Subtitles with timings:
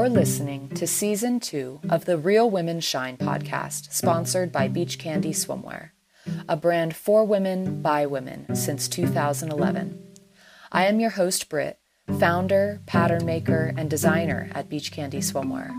[0.00, 5.34] You're listening to season two of the Real Women Shine podcast, sponsored by Beach Candy
[5.34, 5.90] Swimwear,
[6.48, 10.02] a brand for women by women since 2011.
[10.72, 11.80] I am your host, Britt,
[12.18, 15.70] founder, pattern maker, and designer at Beach Candy Swimwear.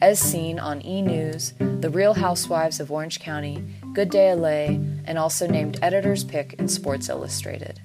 [0.00, 1.02] As seen on E!
[1.02, 3.62] News, The Real Housewives of Orange County,
[3.92, 7.82] Good Day LA, and also named Editor's Pick in Sports Illustrated.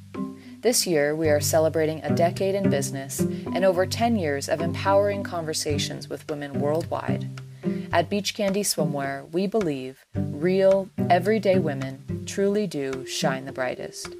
[0.63, 5.21] This year, we are celebrating a decade in business and over 10 years of empowering
[5.21, 7.27] conversations with women worldwide.
[7.91, 14.15] At Beach Candy Swimwear, we believe real, everyday women truly do shine the brightest.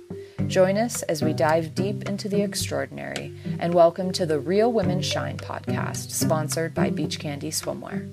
[0.48, 5.02] Join us as we dive deep into the extraordinary and welcome to the Real Women
[5.02, 8.10] Shine podcast, sponsored by Beach Candy Swimwear.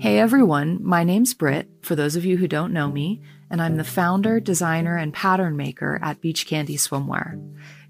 [0.00, 3.20] Hey everyone, my name's Britt, for those of you who don't know me,
[3.54, 7.40] and I'm the founder, designer, and pattern maker at Beach Candy Swimwear.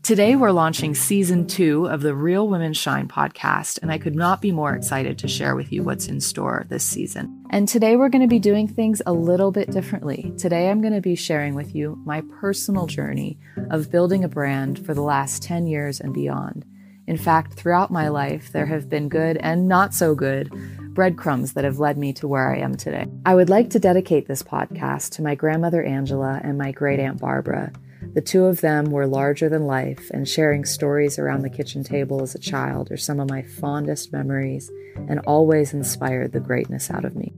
[0.03, 4.43] Today, we're launching season two of the Real Women Shine podcast, and I could not
[4.43, 7.47] be more excited to share with you what's in store this season.
[7.49, 10.35] And today, we're going to be doing things a little bit differently.
[10.37, 13.39] Today, I'm going to be sharing with you my personal journey
[13.71, 16.67] of building a brand for the last 10 years and beyond.
[17.07, 20.53] In fact, throughout my life, there have been good and not so good
[20.95, 23.07] breadcrumbs that have led me to where I am today.
[23.27, 27.21] I would like to dedicate this podcast to my grandmother Angela and my great aunt
[27.21, 27.73] Barbara.
[28.15, 32.23] The two of them were larger than life, and sharing stories around the kitchen table
[32.23, 34.71] as a child are some of my fondest memories
[35.09, 37.33] and always inspired the greatness out of me.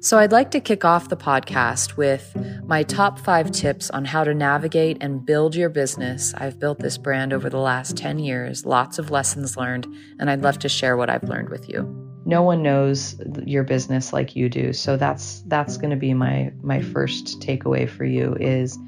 [0.00, 4.22] So, I'd like to kick off the podcast with my top five tips on how
[4.22, 6.34] to navigate and build your business.
[6.34, 9.86] I've built this brand over the last 10 years, lots of lessons learned,
[10.18, 14.12] and I'd love to share what I've learned with you no one knows your business
[14.12, 14.72] like you do.
[14.72, 18.78] So that's that's going to be my my first takeaway for you is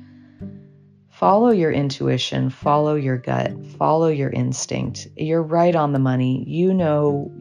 [1.11, 5.09] follow your intuition follow your gut follow your instinct.
[5.17, 6.45] You're right on the money.
[6.47, 7.33] You know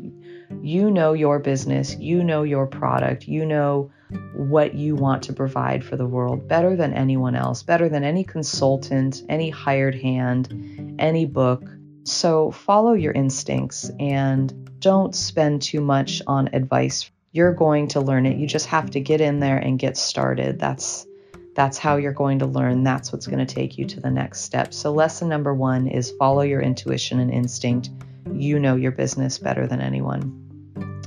[0.62, 1.96] you know your business.
[1.96, 3.28] You know your product.
[3.28, 3.92] You know
[4.34, 8.24] what you want to provide for the world better than anyone else better than any
[8.24, 11.64] consultant any hired hand any book.
[12.04, 17.10] So follow your instincts and don't spend too much on advice.
[17.32, 18.38] You're going to learn it.
[18.38, 20.60] You just have to get in there and get started.
[20.60, 21.08] That's
[21.56, 22.84] that's how you're going to learn.
[22.84, 24.76] That's what's going to take you to the next step.
[24.76, 27.90] So lesson number 1 is follow your intuition and instinct.
[28.32, 31.02] You know your business better than anyone.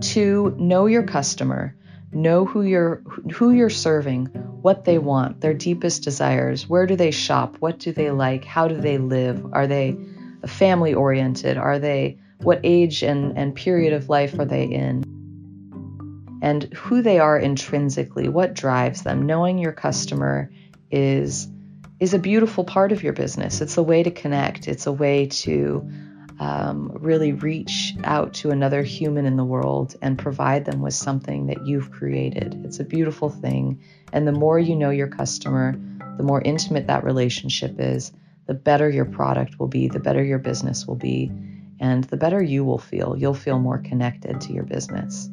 [0.00, 1.76] 2, know your customer.
[2.10, 2.96] Know who you're
[3.32, 4.26] who you're serving,
[4.60, 8.66] what they want, their deepest desires, where do they shop, what do they like, how
[8.66, 9.46] do they live?
[9.52, 9.96] Are they
[10.46, 11.56] family oriented?
[11.58, 15.04] Are they what age and, and period of life are they in?
[16.42, 19.26] And who they are intrinsically, what drives them.
[19.26, 20.50] Knowing your customer
[20.90, 21.48] is
[22.00, 23.60] is a beautiful part of your business.
[23.60, 24.68] It's a way to connect.
[24.68, 25.88] It's a way to
[26.38, 31.46] um, really reach out to another human in the world and provide them with something
[31.46, 32.60] that you've created.
[32.64, 33.80] It's a beautiful thing.
[34.12, 35.76] And the more you know your customer,
[36.16, 38.12] the more intimate that relationship is,
[38.46, 41.32] the better your product will be, the better your business will be,
[41.80, 43.16] and the better you will feel.
[43.16, 45.28] You'll feel more connected to your business.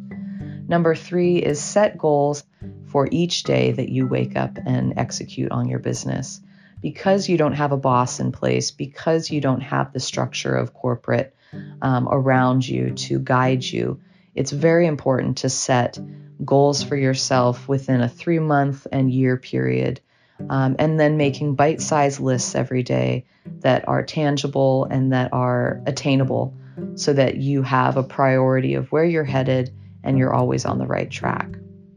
[0.68, 2.44] Number three is set goals
[2.88, 6.41] for each day that you wake up and execute on your business.
[6.81, 10.74] Because you don't have a boss in place, because you don't have the structure of
[10.74, 11.35] corporate
[11.81, 14.00] um, around you to guide you,
[14.34, 16.00] it's very important to set
[16.44, 20.02] goals for yourself within a three month and year period
[20.50, 23.25] um, and then making bite sized lists every day
[23.59, 26.56] that are tangible and that are attainable
[26.96, 30.88] so that you have a priority of where you're headed and you're always on the
[30.88, 31.47] right track.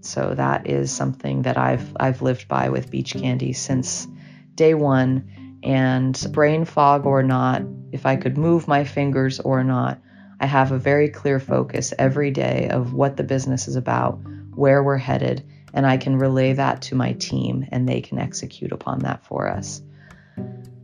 [0.01, 4.07] So that is something that I've I've lived by with beach candy since
[4.55, 9.99] day 1 and brain fog or not, if I could move my fingers or not,
[10.39, 14.21] I have a very clear focus every day of what the business is about,
[14.55, 15.43] where we're headed,
[15.75, 19.49] and I can relay that to my team and they can execute upon that for
[19.49, 19.83] us.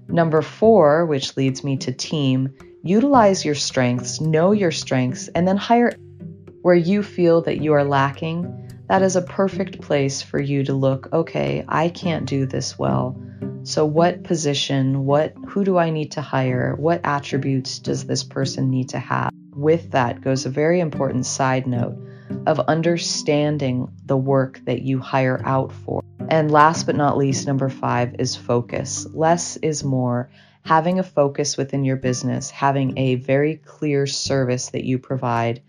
[0.09, 2.53] Number four, which leads me to team,
[2.83, 5.93] utilize your strengths, know your strengths, and then hire
[6.63, 8.69] where you feel that you are lacking.
[8.89, 13.17] That is a perfect place for you to look, okay, I can't do this well.
[13.63, 16.75] So what position, what who do I need to hire?
[16.77, 19.31] What attributes does this person need to have?
[19.55, 21.97] With that goes a very important side note
[22.47, 26.03] of understanding the work that you hire out for.
[26.29, 29.07] And last but not least, number five is focus.
[29.13, 30.31] Less is more.
[30.65, 35.63] Having a focus within your business, having a very clear service that you provide,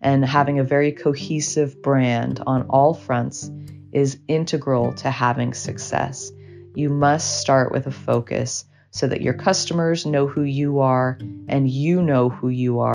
[0.00, 3.50] and having a very cohesive brand on all fronts
[3.92, 6.32] is integral to having success.
[6.74, 8.64] You must start with a focus.
[8.90, 12.94] so that your customers know who you are and you know who you are.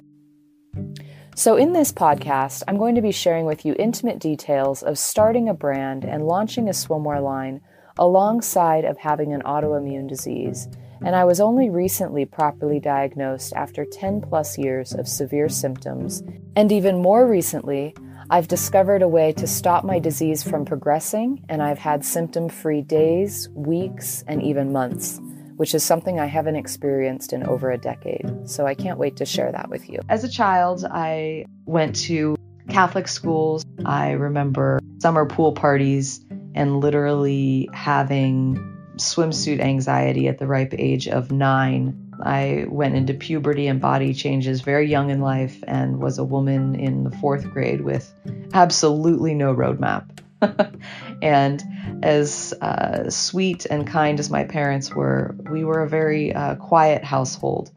[1.35, 5.49] So, in this podcast, I'm going to be sharing with you intimate details of starting
[5.49, 7.59] a brand and launching a swimwear line
[7.97, 10.67] alongside of having an autoimmune disease.
[11.03, 16.21] And I was only recently properly diagnosed after 10 plus years of severe symptoms.
[16.55, 17.95] And even more recently,
[18.29, 22.81] I've discovered a way to stop my disease from progressing, and I've had symptom free
[22.81, 25.19] days, weeks, and even months
[25.57, 28.49] which is something I haven't experienced in over a decade.
[28.49, 29.99] So I can't wait to share that with you.
[30.09, 32.35] As a child, I went to
[32.69, 33.65] Catholic schools.
[33.85, 36.23] I remember summer pool parties
[36.55, 38.57] and literally having
[38.97, 41.99] swimsuit anxiety at the ripe age of nine.
[42.21, 46.75] I went into puberty and body changes very young in life and was a woman
[46.75, 48.13] in the fourth grade with
[48.53, 50.19] absolutely no roadmap.
[51.21, 51.63] and
[52.03, 57.03] as uh, sweet and kind as my parents were, we were a very uh, quiet
[57.03, 57.71] household.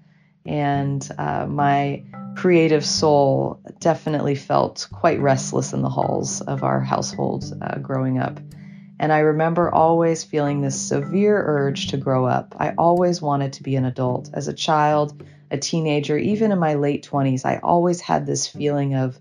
[0.45, 2.05] And uh, my
[2.37, 8.39] creative soul definitely felt quite restless in the halls of our household uh, growing up.
[8.99, 12.55] And I remember always feeling this severe urge to grow up.
[12.59, 14.31] I always wanted to be an adult.
[14.33, 18.95] As a child, a teenager, even in my late 20s, I always had this feeling
[18.95, 19.19] of,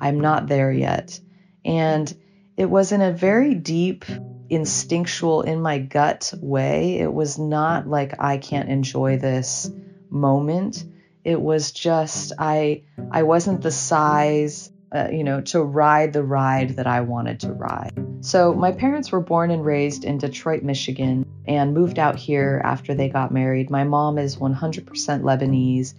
[0.00, 1.18] I'm not there yet.
[1.64, 2.14] And
[2.56, 4.04] it was in a very deep,
[4.48, 6.98] instinctual, in my gut way.
[6.98, 9.70] It was not like I can't enjoy this
[10.10, 10.84] moment.
[11.24, 16.76] It was just I I wasn't the size uh, you know, to ride the ride
[16.76, 17.92] that I wanted to ride.
[18.20, 22.94] So, my parents were born and raised in Detroit, Michigan, and moved out here after
[22.94, 23.70] they got married.
[23.70, 24.84] My mom is 100%
[25.22, 25.94] Lebanese,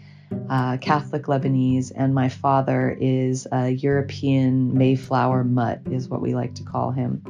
[0.50, 6.56] uh, Catholic Lebanese, and my father is a European Mayflower mutt, is what we like
[6.56, 7.22] to call him.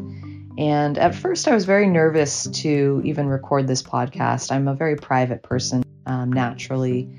[0.58, 4.52] And at first, I was very nervous to even record this podcast.
[4.52, 7.10] I'm a very private person um, naturally.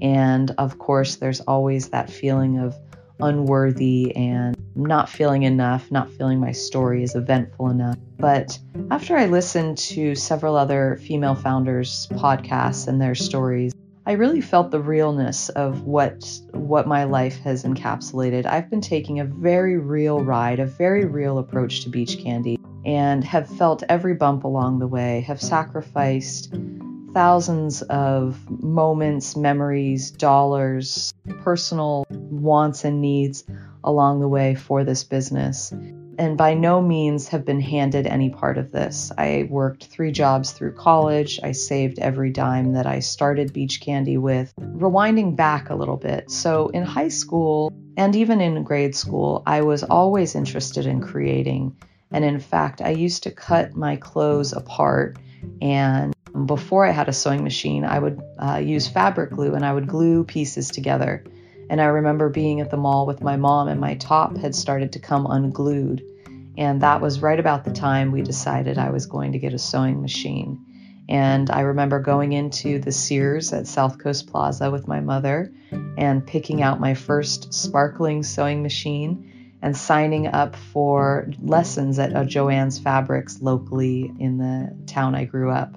[0.00, 2.74] And of course, there's always that feeling of
[3.20, 7.96] unworthy and not feeling enough, not feeling my story is eventful enough.
[8.18, 8.58] But
[8.90, 13.72] after I listened to several other female founders' podcasts and their stories,
[14.08, 18.46] I really felt the realness of what what my life has encapsulated.
[18.46, 23.24] I've been taking a very real ride, a very real approach to beach candy and
[23.24, 26.54] have felt every bump along the way, have sacrificed
[27.14, 33.42] thousands of moments, memories, dollars, personal wants and needs
[33.82, 35.72] along the way for this business
[36.18, 39.12] and by no means have been handed any part of this.
[39.16, 41.40] I worked three jobs through college.
[41.42, 44.54] I saved every dime that I started Beach Candy with.
[44.58, 46.30] Rewinding back a little bit.
[46.30, 51.76] So, in high school and even in grade school, I was always interested in creating.
[52.10, 55.18] And in fact, I used to cut my clothes apart.
[55.60, 56.14] And
[56.46, 59.86] before I had a sewing machine, I would uh, use fabric glue and I would
[59.86, 61.24] glue pieces together.
[61.68, 64.52] And I remember being at the mall with my mom, and my top had mm-hmm.
[64.52, 66.04] started to come unglued.
[66.58, 69.58] And that was right about the time we decided I was going to get a
[69.58, 70.64] sewing machine.
[71.08, 75.52] And I remember going into the Sears at South Coast Plaza with my mother
[75.96, 79.32] and picking out my first sparkling sewing machine
[79.62, 85.76] and signing up for lessons at Joanne's Fabrics locally in the town I grew up.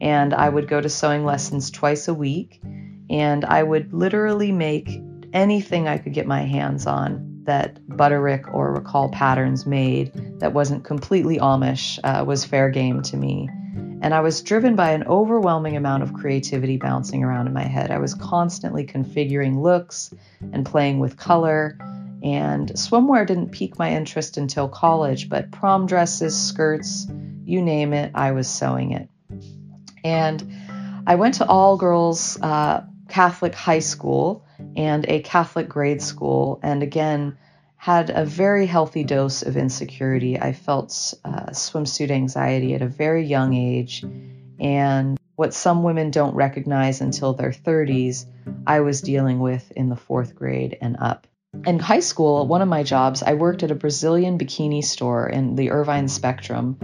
[0.00, 2.60] And I would go to sewing lessons twice a week,
[3.08, 5.00] and I would literally make
[5.36, 10.82] anything I could get my hands on that Butterick or McCall Patterns made that wasn't
[10.82, 13.48] completely Amish uh, was fair game to me.
[14.00, 17.90] And I was driven by an overwhelming amount of creativity bouncing around in my head.
[17.90, 20.10] I was constantly configuring looks
[20.52, 21.76] and playing with color.
[22.22, 27.06] And swimwear didn't pique my interest until college, but prom dresses, skirts,
[27.44, 29.08] you name it, I was sewing it.
[30.02, 30.42] And
[31.06, 32.84] I went to all girls uh,
[33.16, 34.44] Catholic high school
[34.76, 37.38] and a Catholic grade school, and again,
[37.78, 40.38] had a very healthy dose of insecurity.
[40.38, 44.04] I felt uh, swimsuit anxiety at a very young age,
[44.60, 48.26] and what some women don't recognize until their 30s,
[48.66, 51.26] I was dealing with in the fourth grade and up.
[51.64, 55.56] In high school, one of my jobs, I worked at a Brazilian bikini store in
[55.56, 56.78] the Irvine Spectrum,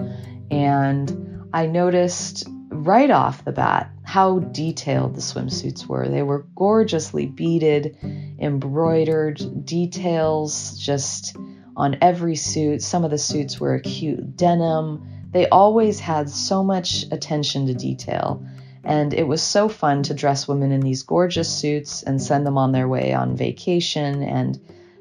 [0.50, 6.08] and I noticed right off the bat how detailed the swimsuits were.
[6.08, 7.96] They were gorgeously beaded,
[8.40, 11.36] embroidered, details just
[11.76, 12.82] on every suit.
[12.82, 15.02] Some of the suits were acute denim.
[15.30, 18.44] They always had so much attention to detail.
[18.84, 22.58] And it was so fun to dress women in these gorgeous suits and send them
[22.58, 24.22] on their way on vacation.
[24.22, 24.58] And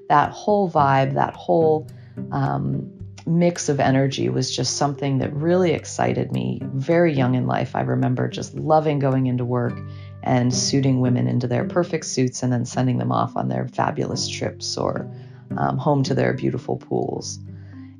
[0.08, 1.88] that whole vibe, that whole
[2.32, 2.92] um,
[3.26, 6.62] mix of energy was just something that really excited me.
[6.64, 9.78] Very young in life, I remember just loving going into work
[10.24, 14.28] and suiting women into their perfect suits and then sending them off on their fabulous
[14.28, 15.10] trips or
[15.58, 17.40] um, home to their beautiful pools.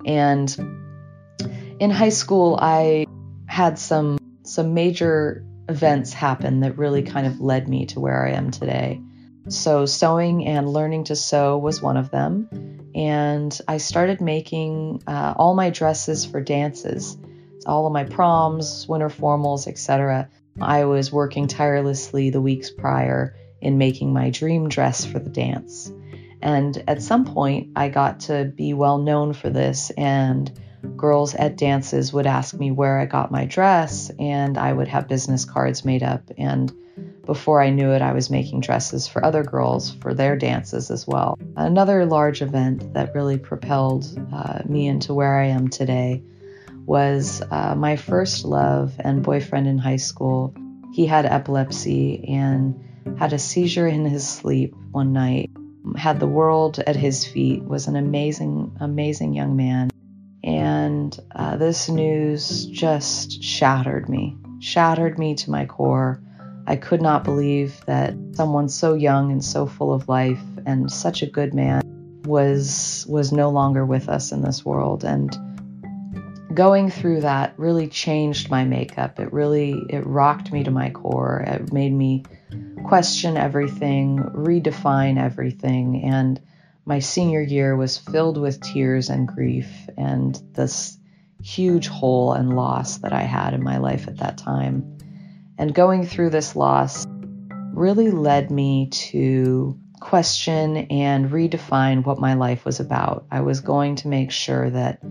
[0.06, 0.56] And
[1.80, 3.06] in high school, I
[3.48, 8.32] had some some major events happen that really kind of led me to where I
[8.32, 9.02] am today.
[9.50, 12.48] So sewing and learning to sew was one of them,
[12.94, 17.18] and I started making uh, all my dresses for dances,
[17.66, 20.30] all of my proms, winter formals, etc.
[20.60, 25.92] I was working tirelessly the weeks prior in making my dream dress for the dance.
[26.42, 30.52] And at some point, I got to be well known for this, and
[30.98, 35.08] girls at dances would ask me where I got my dress, and I would have
[35.08, 36.32] business cards made up.
[36.38, 36.72] And
[37.26, 41.06] before I knew it, I was making dresses for other girls for their dances as
[41.06, 41.38] well.
[41.56, 46.24] Another large event that really propelled uh, me into where I am today
[46.86, 50.54] was uh, my first love and boyfriend in high school.
[50.94, 52.84] He had epilepsy and
[53.20, 55.52] had a seizure in his sleep one night.
[55.96, 59.91] Had the world at his feet, was an amazing, amazing young man.
[60.44, 66.22] And uh, this news just shattered me, shattered me to my core.
[66.68, 71.22] I could not believe that someone so young and so full of life and such
[71.22, 71.82] a good man
[72.26, 75.36] was was no longer with us in this world and
[76.54, 79.20] going through that really changed my makeup.
[79.20, 81.44] It really it rocked me to my core.
[81.48, 82.24] It made me
[82.86, 86.40] question everything, redefine everything, and
[86.86, 90.98] my senior year was filled with tears and grief and this
[91.44, 94.98] huge hole and loss that I had in my life at that time.
[95.58, 97.06] And going through this loss
[97.74, 103.26] really led me to question and redefine what my life was about.
[103.32, 105.02] I was going to make sure that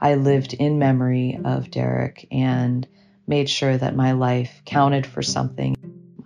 [0.00, 2.86] I lived in memory of Derek and
[3.26, 5.74] made sure that my life counted for something.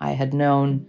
[0.00, 0.86] I had known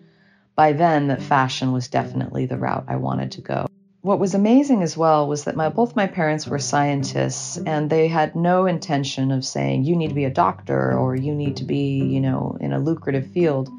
[0.56, 3.68] by then that fashion was definitely the route I wanted to go.
[4.02, 8.08] What was amazing as well was that my, both my parents were scientists and they
[8.08, 11.66] had no intention of saying you need to be a doctor or you need to
[11.66, 13.70] be, you know, in a lucrative field.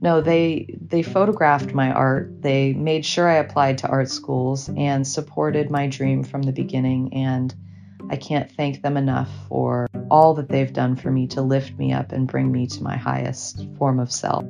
[0.00, 2.42] No, they they photographed my art.
[2.42, 7.14] They made sure I applied to art schools and supported my dream from the beginning
[7.14, 7.54] and
[8.10, 11.92] I can't thank them enough for all that they've done for me to lift me
[11.92, 14.44] up and bring me to my highest form of self.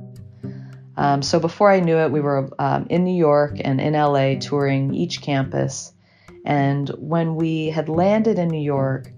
[0.97, 4.35] Um, so before I knew it, we were um, in New York and in LA
[4.39, 5.93] touring each campus.
[6.45, 9.13] And when we had landed in New York,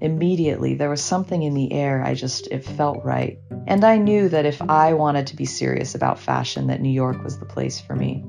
[0.00, 2.02] immediately there was something in the air.
[2.04, 3.38] I just, it felt right.
[3.66, 7.22] And I knew that if I wanted to be serious about fashion, that New York
[7.22, 8.24] was the place for me.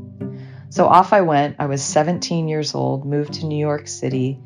[0.69, 1.55] So off I went.
[1.60, 4.39] I was 17 years old, moved to New York City,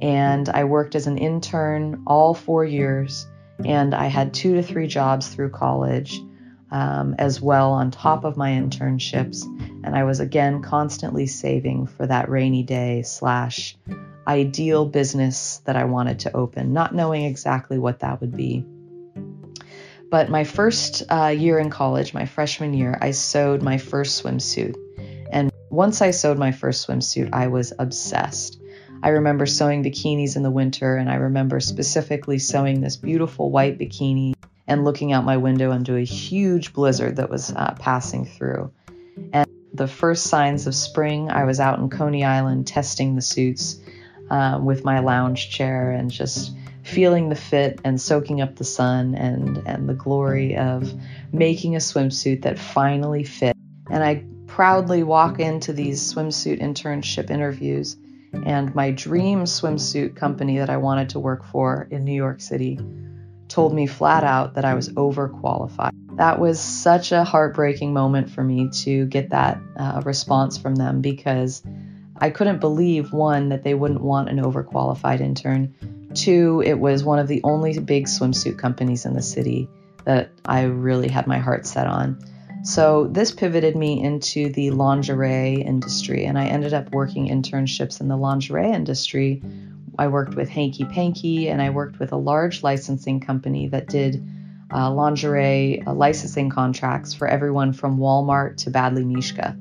[0.00, 3.26] and I worked as an intern all four years.
[3.64, 6.20] And I had two to three jobs through college
[6.74, 9.44] um, as well on top of my internships.
[9.84, 13.76] And I was again constantly saving for that rainy day slash
[14.26, 18.66] ideal business that I wanted to open, not knowing exactly what that would be.
[20.10, 24.74] But my first uh, year in college, my freshman year, I sewed my first swimsuit.
[25.30, 28.60] And once I sewed my first swimsuit, I was obsessed.
[29.00, 33.78] I remember sewing bikinis in the winter, and I remember specifically sewing this beautiful white
[33.78, 34.34] bikini
[34.66, 38.72] and looking out my window into a huge blizzard that was uh, passing through.
[39.32, 43.78] And the first signs of spring, I was out in Coney Island testing the suits
[44.30, 46.52] um, with my lounge chair and just
[46.82, 50.92] feeling the fit and soaking up the sun and, and the glory of
[51.32, 53.56] making a swimsuit that finally fit.
[53.90, 57.96] And I proudly walk into these swimsuit internship interviews
[58.44, 62.78] and my dream swimsuit company that I wanted to work for in New York City
[63.54, 65.92] told me flat out that I was overqualified.
[66.16, 71.00] That was such a heartbreaking moment for me to get that uh, response from them
[71.00, 71.62] because
[72.18, 75.72] I couldn't believe one, that they wouldn't want an overqualified intern.
[76.14, 79.68] Two, it was one of the only big swimsuit companies in the city
[80.04, 82.18] that I really had my heart set on.
[82.64, 88.08] So this pivoted me into the lingerie industry, and I ended up working internships in
[88.08, 89.42] the lingerie industry.
[89.98, 94.26] I worked with Hanky Panky, and I worked with a large licensing company that did
[94.72, 99.56] uh, lingerie uh, licensing contracts for everyone from Walmart to Badgley Mischka.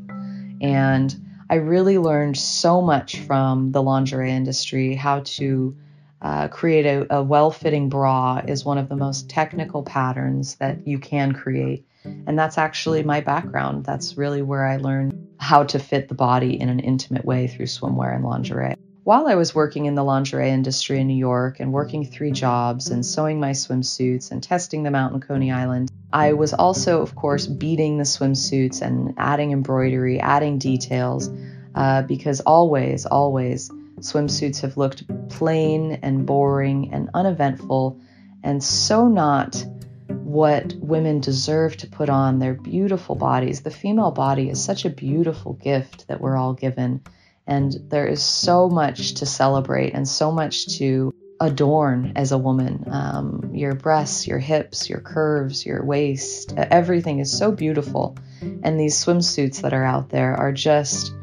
[0.61, 1.15] And
[1.49, 4.95] I really learned so much from the lingerie industry.
[4.95, 5.75] How to
[6.21, 10.87] uh, create a, a well fitting bra is one of the most technical patterns that
[10.87, 11.85] you can create.
[12.05, 13.85] And that's actually my background.
[13.85, 17.67] That's really where I learned how to fit the body in an intimate way through
[17.67, 18.75] swimwear and lingerie.
[19.03, 22.89] While I was working in the lingerie industry in New York and working three jobs
[22.89, 27.15] and sewing my swimsuits and testing them out in Coney Island, I was also, of
[27.15, 31.29] course, beading the swimsuits and adding embroidery, adding details,
[31.75, 33.69] uh, because always, always,
[33.99, 37.99] swimsuits have looked plain and boring and uneventful
[38.43, 39.65] and so not
[40.07, 43.61] what women deserve to put on their beautiful bodies.
[43.61, 47.01] The female body is such a beautiful gift that we're all given.
[47.45, 52.85] And there is so much to celebrate and so much to adorn as a woman.
[52.89, 58.17] Um, your breasts, your hips, your curves, your waist, everything is so beautiful.
[58.41, 61.13] And these swimsuits that are out there are just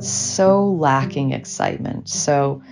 [0.00, 2.08] so lacking excitement.
[2.08, 2.62] So,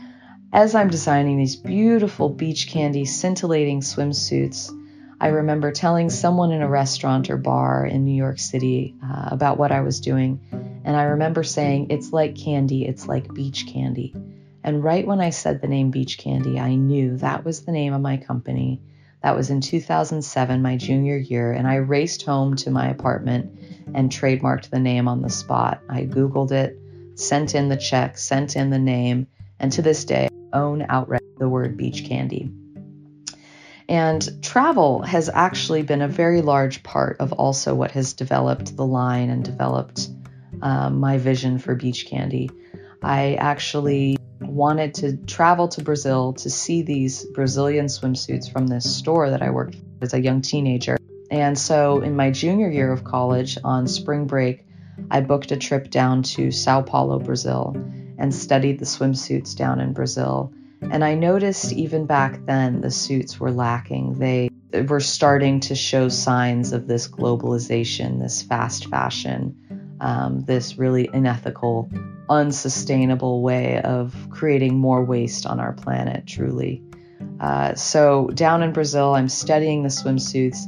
[0.52, 4.70] as I'm designing these beautiful beach candy scintillating swimsuits,
[5.20, 9.58] I remember telling someone in a restaurant or bar in New York City uh, about
[9.58, 10.40] what I was doing.
[10.84, 14.14] And I remember saying, It's like candy, it's like beach candy.
[14.66, 17.94] And right when I said the name Beach Candy, I knew that was the name
[17.94, 18.82] of my company.
[19.22, 23.60] That was in 2007, my junior year, and I raced home to my apartment
[23.94, 25.80] and trademarked the name on the spot.
[25.88, 26.76] I Googled it,
[27.14, 29.28] sent in the check, sent in the name,
[29.60, 32.50] and to this day, own outright the word beach candy.
[33.88, 38.86] And travel has actually been a very large part of also what has developed the
[38.86, 40.08] line and developed
[40.62, 42.50] um, my vision for beach candy.
[43.02, 49.30] I actually wanted to travel to Brazil to see these Brazilian swimsuits from this store
[49.30, 50.98] that I worked as a young teenager.
[51.30, 54.64] And so in my junior year of college on spring break,
[55.10, 57.76] I booked a trip down to Sao Paulo, Brazil,
[58.18, 60.52] and studied the swimsuits down in Brazil.
[60.90, 64.18] And I noticed even back then the suits were lacking.
[64.18, 64.50] They
[64.88, 71.90] were starting to show signs of this globalization, this fast fashion, um, this really unethical,
[72.28, 76.82] unsustainable way of creating more waste on our planet, truly.
[77.40, 80.58] Uh, so, down in Brazil, I'm studying the swimsuits,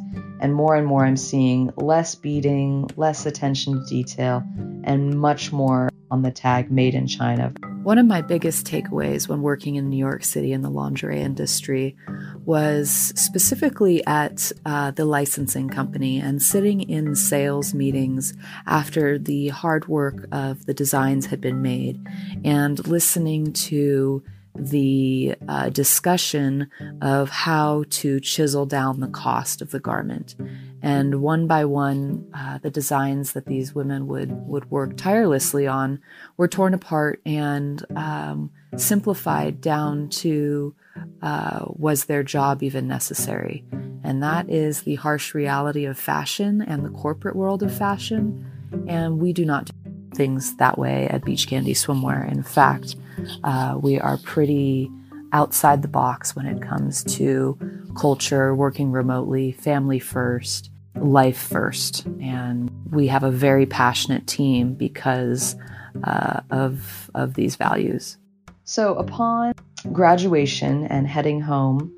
[0.40, 4.42] and more and more I'm seeing less beading, less attention to detail,
[4.84, 7.52] and much more on the tag made in China.
[7.88, 11.96] One of my biggest takeaways when working in New York City in the lingerie industry
[12.44, 18.34] was specifically at uh, the licensing company and sitting in sales meetings
[18.66, 21.98] after the hard work of the designs had been made
[22.44, 24.22] and listening to
[24.54, 26.68] the uh, discussion
[27.00, 30.34] of how to chisel down the cost of the garment.
[30.82, 36.00] And one by one, uh, the designs that these women would, would work tirelessly on
[36.36, 40.74] were torn apart and um, simplified down to
[41.22, 43.64] uh, was their job even necessary?
[44.04, 48.46] And that is the harsh reality of fashion and the corporate world of fashion.
[48.86, 49.72] And we do not do
[50.14, 52.30] things that way at Beach Candy Swimwear.
[52.30, 52.96] In fact,
[53.44, 54.90] uh, we are pretty
[55.32, 57.58] outside the box when it comes to
[57.94, 62.06] culture, working remotely, family first, life first.
[62.20, 65.56] And we have a very passionate team because
[66.04, 68.16] uh, of, of these values.
[68.64, 69.54] So, upon
[69.92, 71.94] graduation and heading home,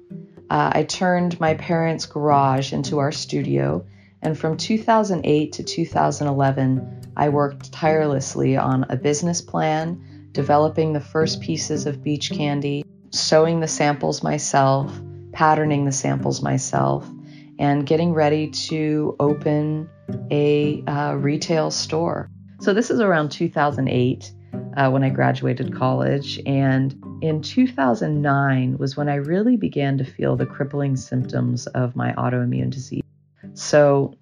[0.50, 3.85] uh, I turned my parents' garage into our studio.
[4.22, 11.40] And from 2008 to 2011, I worked tirelessly on a business plan developing the first
[11.40, 14.92] pieces of beach candy, sewing the samples myself,
[15.40, 17.11] patterning the samples myself,
[17.59, 19.88] and getting ready to open
[20.31, 22.29] a uh, retail store.
[22.61, 24.33] So, this is around 2008
[24.76, 26.38] uh, when I graduated college.
[26.44, 32.12] And in 2009 was when I really began to feel the crippling symptoms of my
[32.18, 33.03] autoimmune disease.
[33.55, 34.12] So,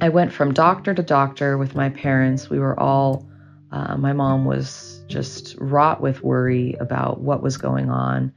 [0.00, 2.48] I went from doctor to doctor with my parents.
[2.48, 3.28] We were all,
[3.72, 8.32] uh, my mom was just wrought with worry about what was going on.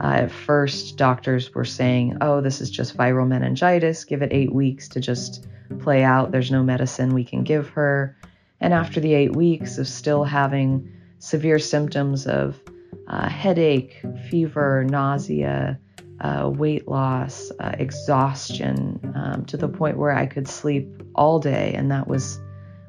[0.00, 4.04] Uh, at first, doctors were saying, oh, this is just viral meningitis.
[4.04, 5.46] Give it eight weeks to just
[5.80, 6.30] play out.
[6.30, 8.16] There's no medicine we can give her.
[8.60, 12.60] And after the eight weeks of still having severe symptoms of
[13.08, 15.78] uh, headache, fever, nausea,
[16.20, 21.72] uh, weight loss, uh, exhaustion, um, to the point where I could sleep all day,
[21.74, 22.40] and that was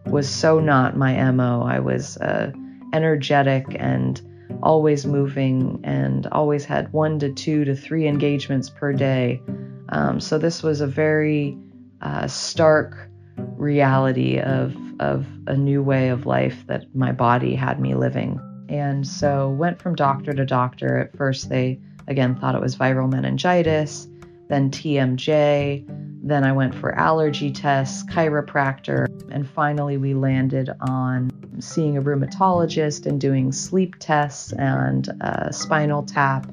[0.06, 1.62] was so not my mo.
[1.62, 2.52] I was uh,
[2.94, 4.20] energetic and
[4.62, 9.42] always moving and always had one to two to three engagements per day.
[9.90, 11.58] Um, so this was a very
[12.02, 13.10] uh, stark
[13.58, 18.40] reality of of a new way of life that my body had me living.
[18.68, 20.98] And so went from doctor to doctor.
[20.98, 24.09] At first they again thought it was viral meningitis,
[24.50, 25.86] then TMJ,
[26.22, 33.06] then I went for allergy tests, chiropractor, and finally we landed on seeing a rheumatologist
[33.06, 36.52] and doing sleep tests and a spinal tap.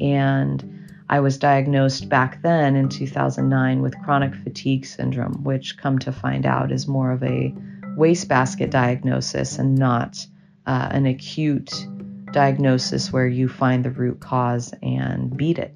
[0.00, 6.12] And I was diagnosed back then in 2009 with chronic fatigue syndrome, which, come to
[6.12, 7.54] find out, is more of a
[7.96, 10.26] wastebasket diagnosis and not
[10.66, 11.86] uh, an acute
[12.32, 15.74] diagnosis where you find the root cause and beat it.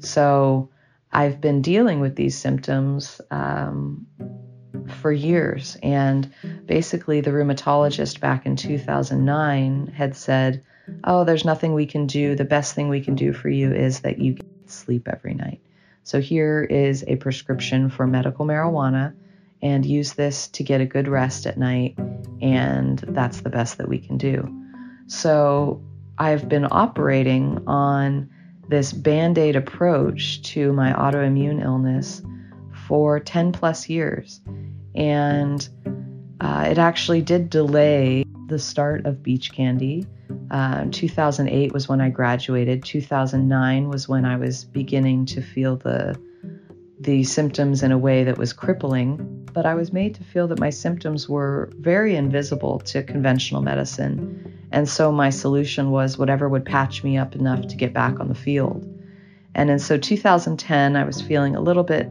[0.00, 0.70] So
[1.12, 4.06] I've been dealing with these symptoms um,
[4.88, 5.76] for years.
[5.82, 6.32] And
[6.66, 10.62] basically, the rheumatologist back in 2009 had said,
[11.04, 12.36] Oh, there's nothing we can do.
[12.36, 15.60] The best thing we can do for you is that you sleep every night.
[16.04, 19.14] So here is a prescription for medical marijuana
[19.62, 21.98] and use this to get a good rest at night.
[22.40, 24.48] And that's the best that we can do.
[25.08, 25.82] So
[26.18, 28.30] I've been operating on
[28.68, 32.22] this band aid approach to my autoimmune illness
[32.86, 34.40] for 10 plus years.
[34.94, 35.68] And
[36.40, 40.06] uh, it actually did delay the start of Beach Candy.
[40.50, 42.84] Uh, 2008 was when I graduated.
[42.84, 46.20] 2009 was when I was beginning to feel the
[46.98, 49.48] the symptoms in a way that was crippling.
[49.52, 54.56] But I was made to feel that my symptoms were very invisible to conventional medicine
[54.72, 58.28] and so my solution was whatever would patch me up enough to get back on
[58.28, 58.84] the field.
[59.54, 62.10] And in so 2010, I was feeling a little bit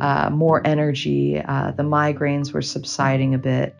[0.00, 1.38] uh, more energy.
[1.38, 3.76] Uh, the migraines were subsiding a bit,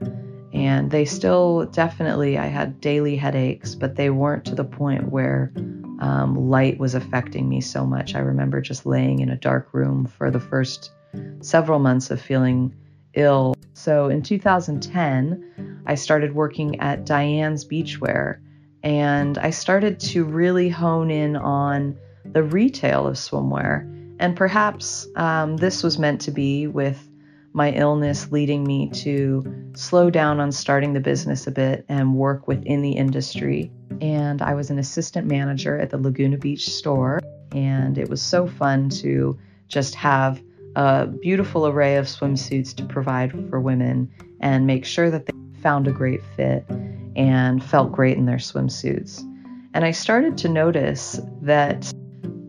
[0.53, 5.53] and they still definitely, I had daily headaches, but they weren't to the point where
[6.01, 8.15] um, light was affecting me so much.
[8.15, 10.91] I remember just laying in a dark room for the first
[11.41, 12.75] several months of feeling
[13.15, 13.55] ill.
[13.73, 18.41] So in 2010, I started working at Diane's Beachwear
[18.83, 23.93] and I started to really hone in on the retail of swimwear.
[24.19, 27.09] And perhaps um, this was meant to be with
[27.57, 29.43] my illness leading me to
[29.75, 33.73] slow down on starting the business a bit and work within the industry.
[34.03, 37.19] And I was an assistant manager at the Laguna Beach store.
[37.53, 39.39] And it was so fun to
[39.69, 40.43] just have
[40.75, 45.89] a beautiful array of swimsuits to provide for women and make sure that they found
[45.89, 46.63] a great fit
[47.17, 49.23] and felt great in their swimsuits.
[49.73, 51.91] And I started to notice that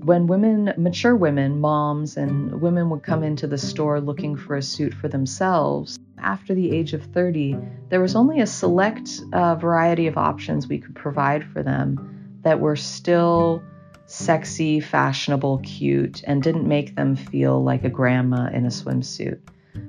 [0.07, 4.61] when women, mature women, moms, and women would come into the store looking for a
[4.61, 7.57] suit for themselves, after the age of 30,
[7.89, 12.61] there was only a select uh, variety of options we could provide for them that
[12.61, 13.61] were still
[14.05, 19.39] sexy, fashionable, cute, and didn't make them feel like a grandma in a swimsuit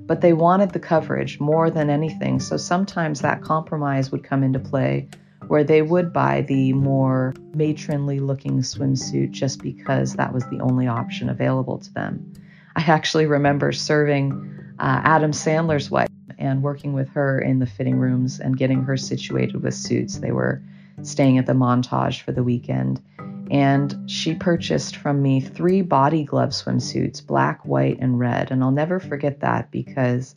[0.07, 2.40] but they wanted the coverage more than anything.
[2.40, 5.09] So sometimes that compromise would come into play
[5.48, 10.87] where they would buy the more matronly looking swimsuit just because that was the only
[10.87, 12.32] option available to them.
[12.76, 16.08] I actually remember serving uh, Adam Sandler's wife
[16.38, 20.18] and working with her in the fitting rooms and getting her situated with suits.
[20.18, 20.62] They were
[21.02, 23.02] staying at the Montage for the weekend
[23.50, 28.50] and she purchased from me three body glove swimsuits black, white, and red.
[28.50, 30.34] And I'll never forget that because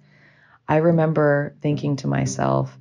[0.68, 2.78] I remember thinking to myself,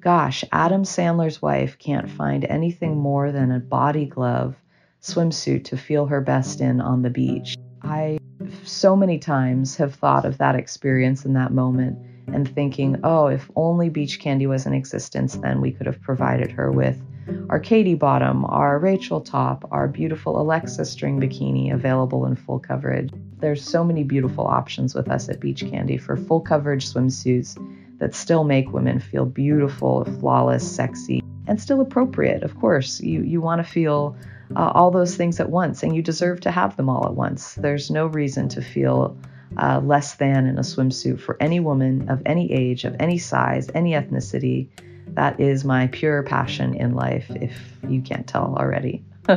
[0.00, 2.16] gosh, Adam Sandler's wife can't mm.
[2.16, 4.56] find anything more than a body glove
[5.02, 7.56] swimsuit to feel her best in on the beach.
[7.82, 8.18] I
[8.64, 11.98] so many times have thought of that experience in that moment
[12.32, 16.50] and thinking, oh, if only Beach Candy was in existence, then we could have provided
[16.50, 17.00] her with
[17.48, 23.10] our Katie bottom, our Rachel top, our beautiful Alexa string bikini available in full coverage.
[23.38, 27.56] There's so many beautiful options with us at Beach Candy for full coverage swimsuits
[28.00, 32.42] that still make women feel beautiful, flawless, sexy, and still appropriate.
[32.42, 34.16] Of course, you, you want to feel
[34.56, 37.54] uh, all those things at once, and you deserve to have them all at once.
[37.54, 39.16] There's no reason to feel
[39.56, 43.70] uh, less than in a swimsuit for any woman of any age, of any size,
[43.74, 44.68] any ethnicity
[45.14, 47.52] that is my pure passion in life, if
[47.88, 49.04] you can't tell already.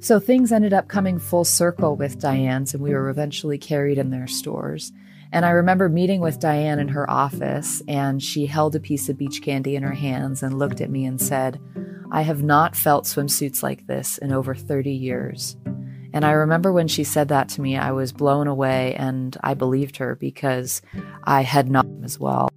[0.00, 4.10] so things ended up coming full circle with Diane's, and we were eventually carried in
[4.10, 4.92] their stores.
[5.34, 9.18] And I remember meeting with Diane in her office, and she held a piece of
[9.18, 11.60] beach candy in her hands and looked at me and said,
[12.12, 15.56] I have not felt swimsuits like this in over 30 years.
[16.12, 19.54] And I remember when she said that to me, I was blown away and I
[19.54, 20.82] believed her because
[21.24, 22.48] I had not as well.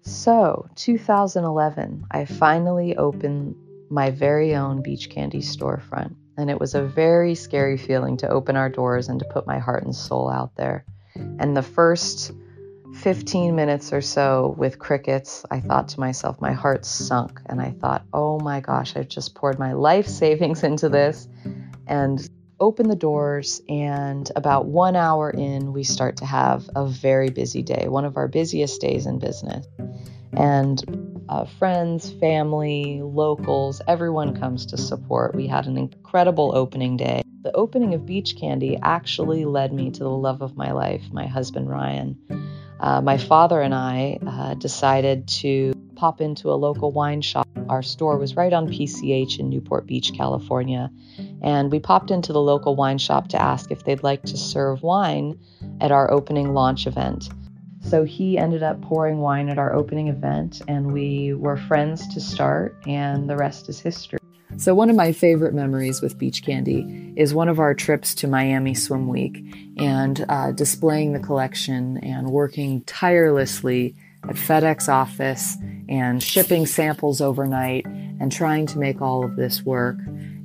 [0.00, 3.54] So, 2011, I finally opened
[3.90, 8.56] my very own Beach Candy storefront, and it was a very scary feeling to open
[8.56, 10.86] our doors and to put my heart and soul out there.
[11.16, 12.32] And the first
[12.94, 17.70] 15 minutes or so with crickets, I thought to myself, my heart sunk, and I
[17.70, 21.28] thought, oh my gosh, I've just poured my life savings into this.
[21.86, 22.26] And
[22.60, 27.62] open the doors, and about one hour in, we start to have a very busy
[27.62, 29.66] day, one of our busiest days in business.
[30.32, 35.34] And uh, friends, family, locals, everyone comes to support.
[35.34, 37.22] We had an incredible opening day.
[37.44, 41.26] The opening of Beach Candy actually led me to the love of my life, my
[41.26, 42.16] husband Ryan.
[42.80, 47.46] Uh, my father and I uh, decided to pop into a local wine shop.
[47.68, 50.90] Our store was right on PCH in Newport Beach, California.
[51.42, 54.82] And we popped into the local wine shop to ask if they'd like to serve
[54.82, 55.38] wine
[55.82, 57.28] at our opening launch event.
[57.82, 62.22] So he ended up pouring wine at our opening event, and we were friends to
[62.22, 64.18] start, and the rest is history.
[64.56, 68.28] So, one of my favorite memories with Beach Candy is one of our trips to
[68.28, 69.44] Miami Swim Week
[69.78, 75.56] and uh, displaying the collection and working tirelessly at FedEx office
[75.88, 79.96] and shipping samples overnight and trying to make all of this work.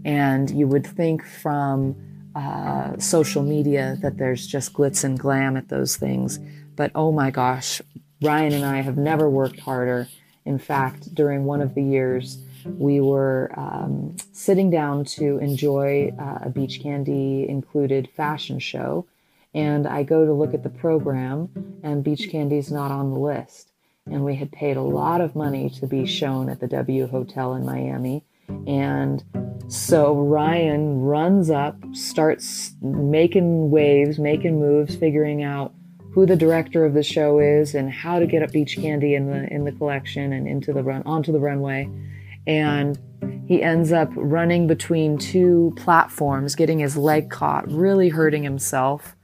[0.04, 1.96] And you would think from
[2.36, 6.40] uh, social media that there's just glitz and glam at those things.
[6.76, 7.82] But oh my gosh,
[8.22, 10.08] Ryan and I have never worked harder.
[10.46, 16.40] In fact, during one of the years, we were um, sitting down to enjoy uh,
[16.44, 19.06] a beach candy included fashion show.
[19.54, 21.50] And I go to look at the program,
[21.82, 23.72] and Beach Candy's not on the list.
[24.06, 27.56] And we had paid a lot of money to be shown at the W Hotel
[27.56, 28.24] in Miami.
[28.68, 29.24] And
[29.68, 35.74] so Ryan runs up, starts making waves, making moves, figuring out
[36.12, 39.28] who the director of the show is and how to get up beach candy in
[39.28, 41.88] the in the collection and into the run onto the runway
[42.50, 42.98] and
[43.48, 49.16] he ends up running between two platforms, getting his leg caught, really hurting himself.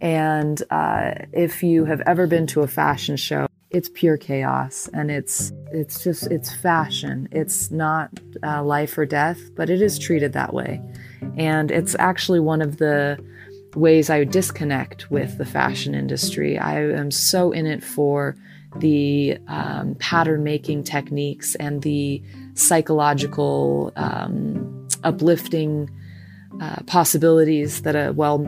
[0.00, 5.10] And uh, if you have ever been to a fashion show, it's pure chaos, and
[5.10, 7.28] it's it's just it's fashion.
[7.30, 8.10] It's not
[8.42, 10.80] uh, life or death, but it is treated that way,
[11.36, 13.22] and it's actually one of the
[13.74, 16.58] ways I disconnect with the fashion industry.
[16.58, 18.36] I am so in it for
[18.76, 22.22] the um, pattern making techniques and the
[22.54, 25.90] psychological, um, uplifting
[26.60, 28.40] uh, possibilities that a well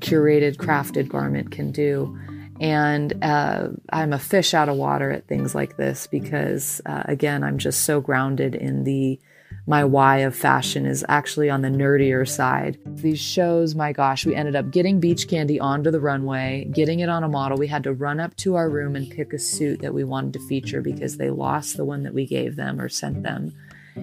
[0.00, 2.18] curated, crafted garment can do.
[2.60, 7.44] And uh, I'm a fish out of water at things like this because, uh, again,
[7.44, 9.20] I'm just so grounded in the
[9.68, 12.78] my why of fashion is actually on the nerdier side.
[12.86, 17.10] These shows, my gosh, we ended up getting beach candy onto the runway, getting it
[17.10, 17.58] on a model.
[17.58, 20.32] We had to run up to our room and pick a suit that we wanted
[20.32, 23.54] to feature because they lost the one that we gave them or sent them.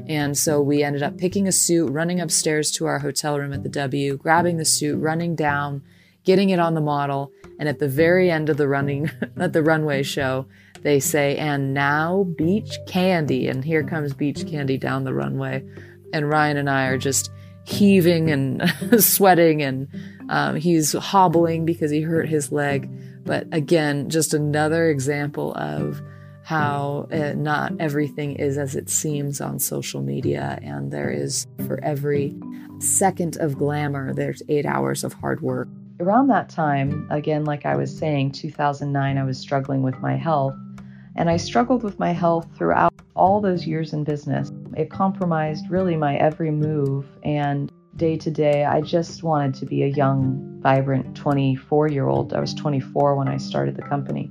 [0.08, 3.64] And so we ended up picking a suit, running upstairs to our hotel room at
[3.64, 5.82] the W, grabbing the suit, running down,
[6.24, 9.64] getting it on the model, and at the very end of the running at the
[9.64, 10.46] runway show,
[10.86, 13.48] they say, and now beach candy.
[13.48, 15.64] And here comes beach candy down the runway.
[16.14, 17.32] And Ryan and I are just
[17.64, 18.62] heaving and
[19.04, 19.88] sweating, and
[20.30, 22.88] um, he's hobbling because he hurt his leg.
[23.26, 26.00] But again, just another example of
[26.44, 31.84] how uh, not everything is as it seems on social media, and there is for
[31.84, 32.36] every
[32.78, 35.68] second of glamour, there's eight hours of hard work.
[36.00, 40.54] Around that time, again, like I was saying, 2009, I was struggling with my health.
[41.16, 44.52] And I struggled with my health throughout all those years in business.
[44.76, 47.08] It compromised really my every move.
[47.24, 52.34] And day to day, I just wanted to be a young, vibrant 24 year old.
[52.34, 54.30] I was 24 when I started the company.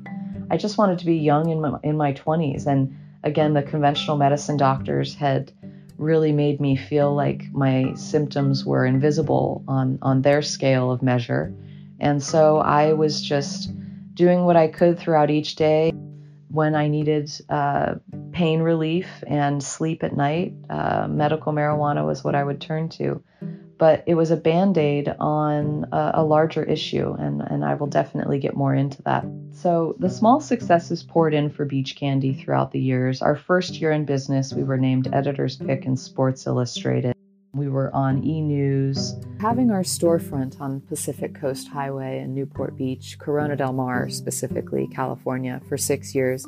[0.50, 2.66] I just wanted to be young in my, in my 20s.
[2.66, 5.52] And again, the conventional medicine doctors had
[5.96, 11.54] really made me feel like my symptoms were invisible on, on their scale of measure.
[11.98, 13.72] And so I was just
[14.12, 15.92] doing what I could throughout each day
[16.54, 17.96] when I needed uh,
[18.30, 23.24] pain relief and sleep at night, uh, medical marijuana was what I would turn to.
[23.76, 27.88] But it was a band aid on a, a, larger issue, and, and I will
[27.88, 29.24] definitely get more into that.
[29.50, 33.20] So, the small successes poured in for Beach Candy throughout the years.
[33.20, 37.13] Our first year in business, we were named Editor's Pick in Sports Illustrated.
[37.74, 39.16] We were on e news.
[39.40, 45.60] Having our storefront on Pacific Coast Highway in Newport Beach, Corona del Mar, specifically California,
[45.68, 46.46] for six years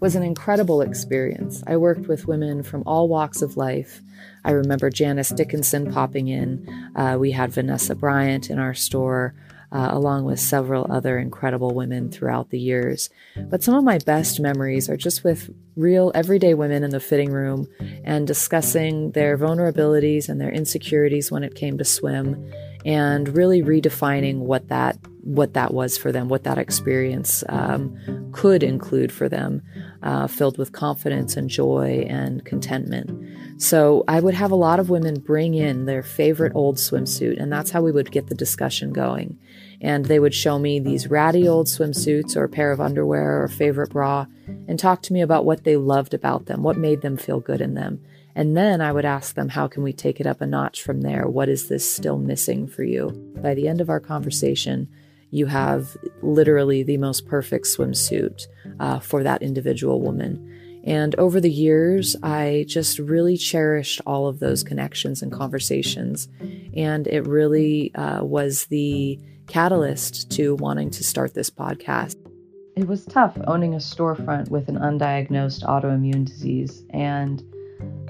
[0.00, 1.62] was an incredible experience.
[1.66, 4.02] I worked with women from all walks of life.
[4.44, 6.68] I remember Janice Dickinson popping in.
[6.94, 9.34] Uh, we had Vanessa Bryant in our store
[9.72, 13.10] uh, along with several other incredible women throughout the years.
[13.36, 17.30] But some of my best memories are just with real everyday women in the fitting
[17.30, 17.68] room
[18.04, 22.50] and discussing their vulnerabilities and their insecurities when it came to swim
[22.84, 27.98] and really redefining what that what that was for them, what that experience um,
[28.30, 29.60] could include for them,
[30.04, 33.10] uh, filled with confidence and joy and contentment.
[33.60, 37.52] So I would have a lot of women bring in their favorite old swimsuit, and
[37.52, 39.36] that's how we would get the discussion going.
[39.80, 43.48] And they would show me these ratty old swimsuits or a pair of underwear or
[43.48, 44.26] favorite bra
[44.68, 47.60] and talk to me about what they loved about them, what made them feel good
[47.60, 48.00] in them.
[48.34, 51.00] And then I would ask them, how can we take it up a notch from
[51.00, 51.26] there?
[51.26, 53.10] What is this still missing for you?
[53.42, 54.88] By the end of our conversation,
[55.30, 58.46] you have literally the most perfect swimsuit
[58.78, 60.82] uh, for that individual woman.
[60.84, 66.28] And over the years, I just really cherished all of those connections and conversations.
[66.76, 72.16] And it really uh, was the catalyst to wanting to start this podcast.
[72.76, 76.84] It was tough owning a storefront with an undiagnosed autoimmune disease.
[76.90, 77.42] And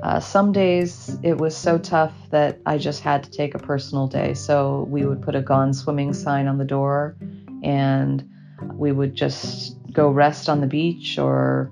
[0.03, 4.09] uh, some days it was so tough that I just had to take a personal
[4.09, 4.35] day.
[4.35, 7.17] So we would put a gone swimming sign on the door
[7.63, 8.29] and
[8.75, 11.71] we would just go rest on the beach or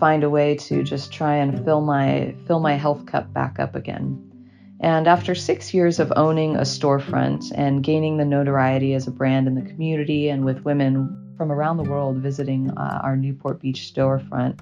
[0.00, 3.74] find a way to just try and fill my fill my health cup back up
[3.76, 4.31] again.
[4.82, 9.46] And after six years of owning a storefront and gaining the notoriety as a brand
[9.46, 13.92] in the community and with women from around the world visiting uh, our Newport Beach
[13.94, 14.58] storefront,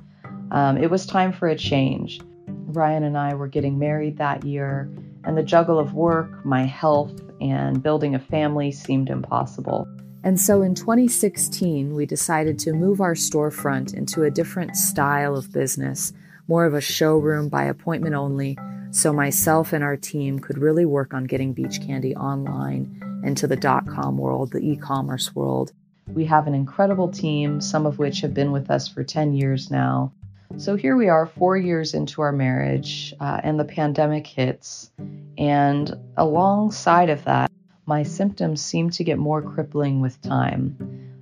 [0.51, 2.21] um, it was time for a change.
[2.47, 4.91] Ryan and I were getting married that year,
[5.25, 9.89] and the juggle of work, my health, and building a family seemed impossible.
[10.23, 15.51] And so in 2016, we decided to move our storefront into a different style of
[15.51, 16.13] business,
[16.47, 18.59] more of a showroom by appointment only,
[18.91, 23.57] so myself and our team could really work on getting Beach Candy online into the
[23.57, 25.73] dot com world, the e commerce world.
[26.07, 29.71] We have an incredible team, some of which have been with us for 10 years
[29.71, 30.13] now,
[30.57, 34.91] so here we are, four years into our marriage, uh, and the pandemic hits.
[35.39, 37.51] And alongside of that,
[37.87, 40.77] my symptoms seem to get more crippling with time.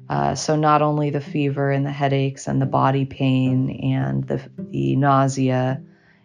[0.09, 4.41] Uh, so not only the fever and the headaches and the body pain and the,
[4.71, 5.83] the nausea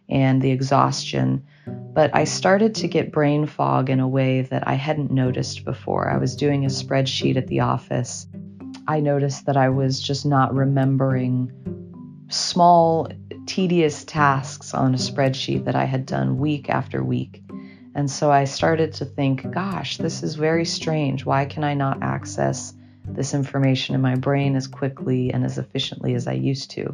[0.10, 1.44] and the exhaustion,
[1.94, 6.10] but I started to get brain fog in a way that I hadn't noticed before.
[6.10, 8.28] I was doing a spreadsheet at the office.
[8.88, 11.52] I noticed that I was just not remembering
[12.30, 13.08] small,
[13.46, 17.44] tedious tasks on a spreadsheet that I had done week after week.
[17.96, 21.26] And so I started to think, gosh, this is very strange.
[21.26, 22.74] Why can I not access
[23.08, 26.94] this information in my brain as quickly and as efficiently as I used to?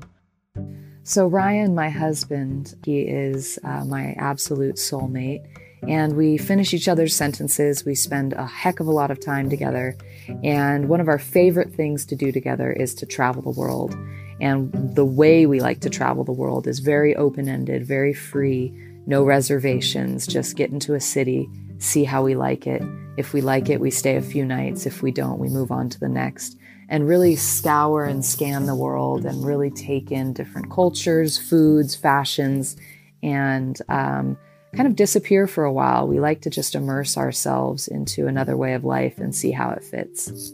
[1.04, 5.46] So, Ryan, my husband, he is uh, my absolute soulmate.
[5.88, 7.86] And we finish each other's sentences.
[7.86, 9.96] We spend a heck of a lot of time together.
[10.44, 13.96] And one of our favorite things to do together is to travel the world.
[14.42, 18.74] And the way we like to travel the world is very open ended, very free,
[19.06, 22.82] no reservations, just get into a city, see how we like it.
[23.18, 24.86] If we like it, we stay a few nights.
[24.86, 26.58] If we don't, we move on to the next.
[26.91, 32.75] And really scour and scan the world and really take in different cultures, foods, fashions,
[33.21, 34.36] and um,
[34.75, 36.08] kind of disappear for a while.
[36.08, 39.84] We like to just immerse ourselves into another way of life and see how it
[39.84, 40.54] fits.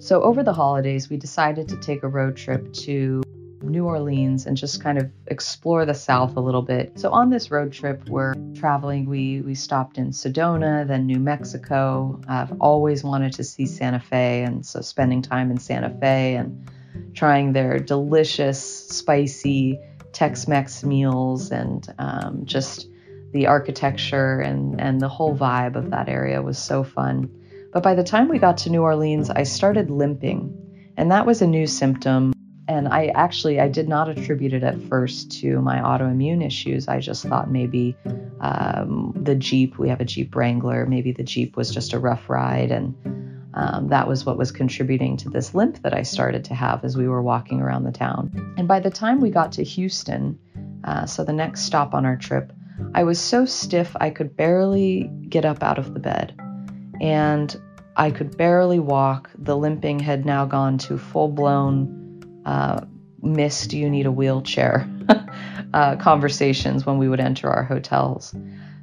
[0.00, 3.22] So, over the holidays, we decided to take a road trip to
[3.62, 6.98] New Orleans and just kind of explore the South a little bit.
[6.98, 9.06] So, on this road trip, we're traveling.
[9.06, 12.20] We, we stopped in Sedona, then New Mexico.
[12.28, 16.70] I've always wanted to see Santa Fe, and so spending time in Santa Fe and
[17.14, 19.78] trying their delicious, spicy
[20.12, 22.88] Tex Mex meals and um, just
[23.32, 27.30] the architecture and, and the whole vibe of that area was so fun.
[27.72, 31.42] But by the time we got to New Orleans, I started limping, and that was
[31.42, 32.32] a new symptom.
[32.68, 36.86] And I actually I did not attribute it at first to my autoimmune issues.
[36.86, 37.96] I just thought maybe
[38.40, 42.28] um, the Jeep, we have a Jeep Wrangler, maybe the Jeep was just a rough
[42.28, 42.94] ride, and
[43.54, 46.96] um, that was what was contributing to this limp that I started to have as
[46.96, 48.54] we were walking around the town.
[48.58, 50.38] And by the time we got to Houston,
[50.84, 52.52] uh, so the next stop on our trip,
[52.94, 56.38] I was so stiff I could barely get up out of the bed
[57.00, 57.60] and
[57.96, 59.30] I could barely walk.
[59.36, 62.07] The limping had now gone to full blown
[62.48, 62.80] uh,
[63.20, 64.88] miss, do you need a wheelchair
[65.74, 68.34] uh, conversations when we would enter our hotels.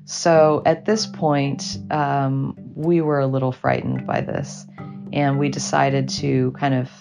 [0.06, 4.67] So at this point, um, we were a little frightened by this,
[5.12, 6.91] and we decided to kind of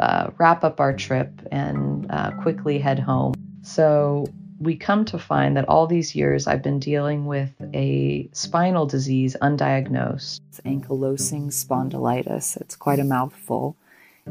[0.00, 3.34] uh, wrap up our trip and uh, quickly head home.
[3.62, 4.26] So
[4.58, 9.36] we come to find that all these years I've been dealing with a spinal disease
[9.40, 10.40] undiagnosed.
[10.48, 12.60] It's ankylosing spondylitis.
[12.60, 13.76] It's quite a mouthful.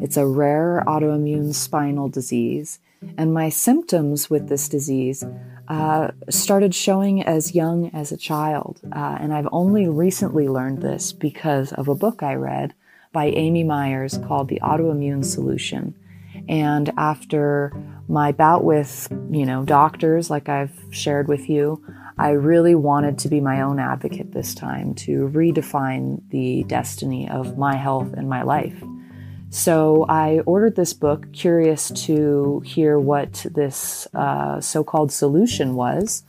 [0.02, 2.80] It's a rare autoimmune spinal disease.
[3.18, 5.24] And my symptoms with this disease
[5.68, 8.80] uh, started showing as young as a child.
[8.96, 12.74] Uh, and I've only recently learned this because of a book I read
[13.12, 15.96] by Amy Myers called The Autoimmune Solution.
[16.48, 17.74] And after
[18.08, 21.84] my bout with, you know, doctors, like I've shared with you,
[22.18, 27.58] I really wanted to be my own advocate this time to redefine the destiny of
[27.58, 28.82] my health and my life.
[29.50, 36.24] So I ordered this book, curious to hear what this uh, so called solution was.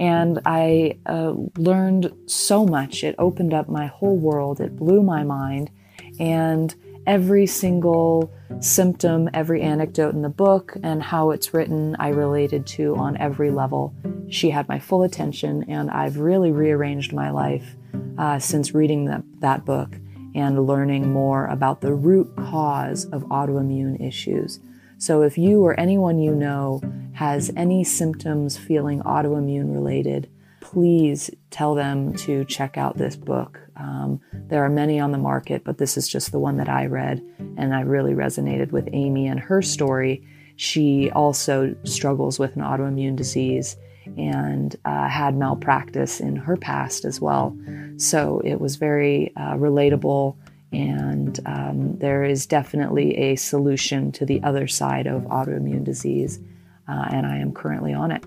[0.00, 3.04] And I uh, learned so much.
[3.04, 5.70] It opened up my whole world, it blew my mind.
[6.18, 6.74] And
[7.06, 12.96] every single symptom, every anecdote in the book, and how it's written, I related to
[12.96, 13.94] on every level.
[14.28, 17.76] She had my full attention, and I've really rearranged my life
[18.18, 19.96] uh, since reading the, that book
[20.34, 24.60] and learning more about the root cause of autoimmune issues.
[24.98, 26.80] So, if you or anyone you know
[27.12, 30.30] has any symptoms feeling autoimmune related,
[30.60, 33.60] please tell them to check out this book.
[33.76, 36.86] Um, there are many on the market, but this is just the one that I
[36.86, 37.22] read,
[37.56, 40.26] and I really resonated with Amy and her story.
[40.56, 43.76] She also struggles with an autoimmune disease
[44.16, 47.56] and uh, had malpractice in her past as well.
[47.96, 50.36] So it was very uh, relatable,
[50.72, 56.40] and um, there is definitely a solution to the other side of autoimmune disease,
[56.88, 58.24] uh, and I am currently on it.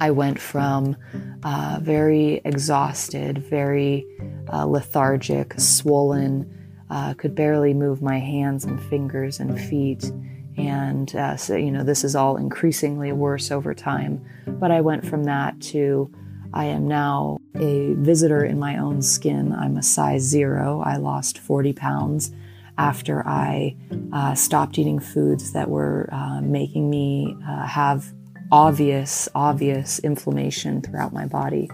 [0.00, 0.96] I went from
[1.42, 4.06] uh, very exhausted, very
[4.52, 6.46] uh, lethargic, swollen,
[6.90, 10.12] uh, could barely move my hands and fingers and feet
[10.56, 14.24] and uh, so, you know, this is all increasingly worse over time.
[14.46, 16.12] But I went from that to
[16.54, 19.54] I am now a visitor in my own skin.
[19.54, 20.82] I'm a size zero.
[20.84, 22.30] I lost 40 pounds
[22.76, 23.76] after I
[24.12, 28.12] uh, stopped eating foods that were uh, making me uh, have
[28.50, 31.70] obvious, obvious inflammation throughout my body.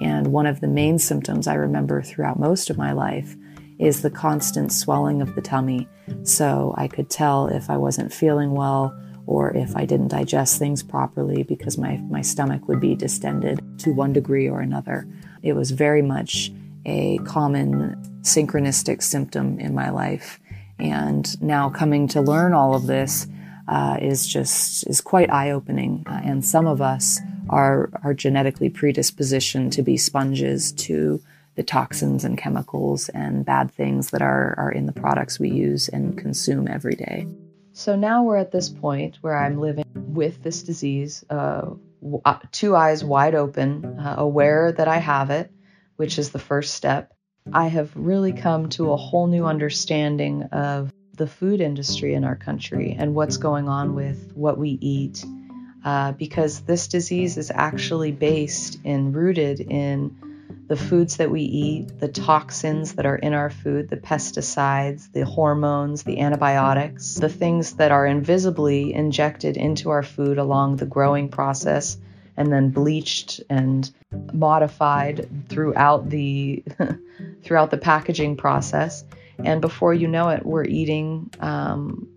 [0.00, 3.36] And one of the main symptoms I remember throughout most of my life
[3.78, 5.88] is the constant swelling of the tummy.
[6.22, 8.96] So I could tell if I wasn't feeling well
[9.26, 13.92] or if I didn't digest things properly because my, my stomach would be distended to
[13.92, 15.06] one degree or another.
[15.42, 16.52] It was very much
[16.84, 20.40] a common synchronistic symptom in my life.
[20.78, 23.26] And now coming to learn all of this
[23.68, 26.04] uh, is just is quite eye opening.
[26.06, 31.20] Uh, and some of us are are genetically predispositioned to be sponges to
[31.62, 35.88] the toxins and chemicals and bad things that are, are in the products we use
[35.88, 37.24] and consume every day.
[37.72, 41.70] So now we're at this point where I'm living with this disease, uh,
[42.24, 45.52] uh, two eyes wide open, uh, aware that I have it,
[45.94, 47.12] which is the first step.
[47.52, 52.36] I have really come to a whole new understanding of the food industry in our
[52.36, 55.24] country and what's going on with what we eat.
[55.84, 60.31] Uh, because this disease is actually based and rooted in
[60.72, 65.22] the foods that we eat, the toxins that are in our food, the pesticides, the
[65.22, 71.28] hormones, the antibiotics, the things that are invisibly injected into our food along the growing
[71.28, 71.98] process
[72.38, 73.90] and then bleached and
[74.32, 76.64] modified throughout the
[77.44, 79.04] throughout the packaging process.
[79.44, 82.08] And before you know it, we're eating, um,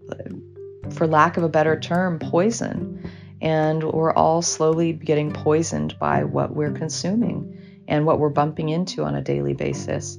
[0.91, 3.11] for lack of a better term, poison.
[3.41, 7.55] And we're all slowly getting poisoned by what we're consuming
[7.87, 10.17] and what we're bumping into on a daily basis.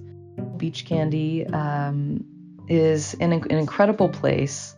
[0.57, 2.25] Beach Candy um,
[2.69, 4.77] is an, an incredible place.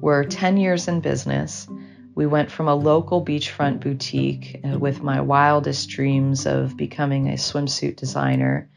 [0.00, 1.68] We're 10 years in business.
[2.14, 7.34] We went from a local beachfront boutique uh, with my wildest dreams of becoming a
[7.34, 8.68] swimsuit designer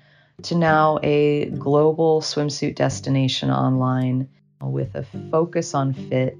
[0.43, 4.29] to now a global swimsuit destination online
[4.61, 6.37] with a focus on fit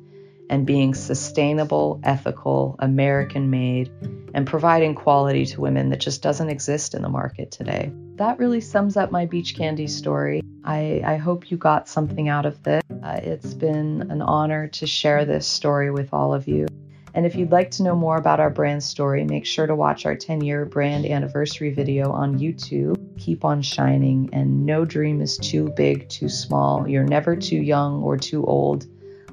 [0.49, 3.91] and being sustainable, ethical, American made,
[4.33, 7.91] and providing quality to women that just doesn't exist in the market today.
[8.15, 10.41] That really sums up my beach candy story.
[10.63, 12.81] I, I hope you got something out of this.
[13.03, 16.67] Uh, it's been an honor to share this story with all of you.
[17.13, 20.05] And if you'd like to know more about our brand story, make sure to watch
[20.05, 22.97] our 10 year brand anniversary video on YouTube.
[23.17, 26.85] Keep on shining, and no dream is too big, too small.
[26.85, 28.85] You're never too young or too old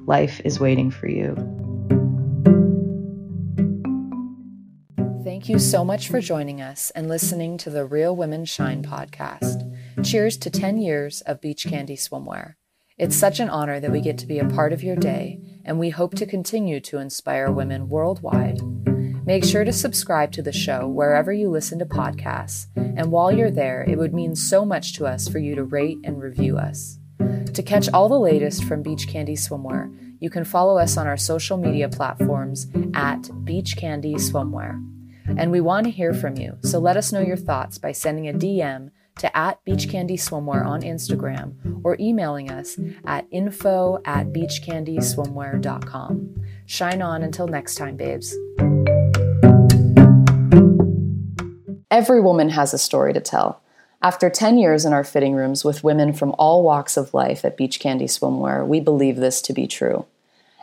[0.05, 1.35] life is waiting for you.
[5.23, 9.69] Thank you so much for joining us and listening to the Real Women Shine podcast.
[10.03, 12.55] Cheers to 10 years of Beach Candy Swimwear.
[12.97, 15.79] It's such an honor that we get to be a part of your day, and
[15.79, 18.61] we hope to continue to inspire women worldwide.
[19.25, 23.51] Make sure to subscribe to the show wherever you listen to podcasts, and while you're
[23.51, 26.99] there, it would mean so much to us for you to rate and review us.
[27.53, 31.17] To catch all the latest from Beach Candy Swimwear, you can follow us on our
[31.17, 34.83] social media platforms at Beach Candy Swimwear.
[35.37, 38.27] And we want to hear from you, so let us know your thoughts by sending
[38.27, 38.89] a DM
[39.19, 46.35] to at Beach Candy Swimwear on Instagram or emailing us at info at beachcandyswimwear.com.
[46.65, 48.35] Shine on until next time, babes.
[51.91, 53.61] Every woman has a story to tell.
[54.03, 57.55] After 10 years in our fitting rooms with women from all walks of life at
[57.55, 60.05] Beach Candy Swimwear, we believe this to be true.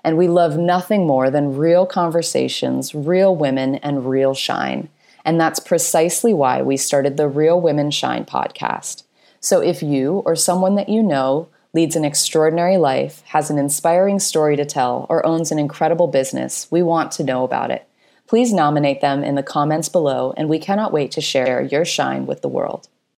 [0.04, 4.90] And we love nothing more than real conversations, real women, and real shine.
[5.24, 9.04] And that's precisely why we started the Real Women Shine podcast.
[9.40, 14.18] So if you or someone that you know leads an extraordinary life, has an inspiring
[14.18, 17.88] story to tell, or owns an incredible business, we want to know about it.
[18.26, 22.26] Please nominate them in the comments below, and we cannot wait to share your shine
[22.26, 22.86] with the world.